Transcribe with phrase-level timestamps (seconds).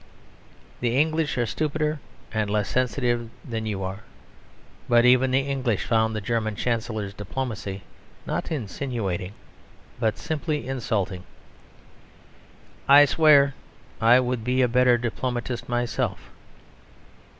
[0.79, 1.99] The English are stupider
[2.33, 3.99] and less sensitive than you are;
[4.89, 7.83] but even the English found the German Chancellor's diplomacy
[8.25, 9.33] not insinuating
[9.99, 11.23] but simply insulting;
[12.87, 13.53] I swear
[14.01, 16.31] I would be a better diplomatist myself.